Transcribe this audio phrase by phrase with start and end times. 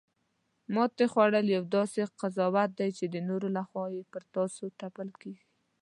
[0.73, 5.45] ماتې خوړل یو داسې قضاوت دی چې د نورو لخوا پر تاسې تپل کیږي